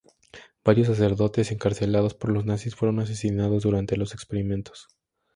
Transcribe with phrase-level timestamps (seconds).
[0.65, 4.87] Varios sacerdotes encarcelados por los nazis fueron asesinados durante los experimentos.